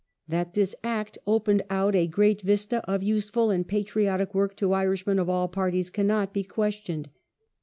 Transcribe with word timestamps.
That 0.27 0.55
this 0.55 0.75
Act 0.83 1.19
opened 1.27 1.61
out 1.69 1.93
a" 1.95 2.07
great 2.17 2.41
vista 2.41 2.77
of 2.89 3.03
useful 3.03 3.51
and 3.51 3.67
patriotic 3.67 4.33
work 4.33 4.53
"^ 4.53 4.55
to 4.57 4.73
Irishmen 4.73 5.19
of 5.19 5.29
all 5.29 5.47
parties 5.47 5.91
cannot 5.91 6.33
be 6.33 6.41
questioned. 6.43 7.09